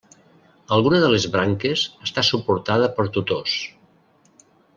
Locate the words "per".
2.97-3.07